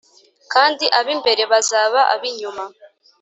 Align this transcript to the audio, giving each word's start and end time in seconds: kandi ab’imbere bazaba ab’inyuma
kandi 0.53 0.85
ab’imbere 0.99 1.43
bazaba 1.51 1.99
ab’inyuma 2.13 2.63